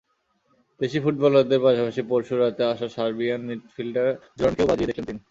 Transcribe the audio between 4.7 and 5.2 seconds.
দেখলেন তিনি।